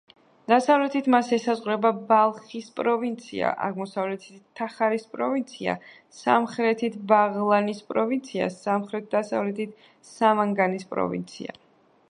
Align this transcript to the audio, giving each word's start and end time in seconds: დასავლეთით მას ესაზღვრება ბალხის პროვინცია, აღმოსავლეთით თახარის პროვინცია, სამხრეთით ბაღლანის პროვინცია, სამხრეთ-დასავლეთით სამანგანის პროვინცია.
დასავლეთით 0.51 1.07
მას 1.15 1.27
ესაზღვრება 1.35 1.89
ბალხის 2.11 2.69
პროვინცია, 2.79 3.51
აღმოსავლეთით 3.67 4.39
თახარის 4.61 5.05
პროვინცია, 5.11 5.75
სამხრეთით 6.21 6.97
ბაღლანის 7.11 7.83
პროვინცია, 7.91 8.47
სამხრეთ-დასავლეთით 8.55 9.77
სამანგანის 10.15 10.89
პროვინცია. 10.95 11.59